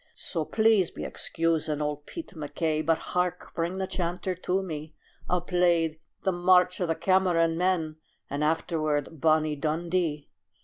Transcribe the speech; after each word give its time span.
"So 0.15 0.45
please 0.45 0.89
be 0.89 1.03
excusing 1.03 1.79
old 1.79 2.07
Pete 2.07 2.35
MacKay 2.35 2.81
But 2.81 2.97
hark! 2.97 3.53
bring 3.53 3.77
the 3.77 3.85
chanter 3.85 4.33
to 4.33 4.63
me, 4.63 4.95
I'll 5.29 5.41
play 5.41 5.99
the 6.23 6.31
'March 6.31 6.81
o' 6.81 6.87
the 6.87 6.95
Cameron 6.95 7.55
Men,' 7.55 7.97
And 8.27 8.43
afterward 8.43 9.21
'Bonnie 9.21 9.57
Dundee.'" 9.57 10.27